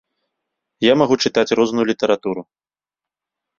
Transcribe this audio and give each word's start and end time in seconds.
Я 0.85 0.93
магу 1.01 1.15
чытаць 1.27 1.55
розную 1.61 1.85
літаратуру. 1.93 2.41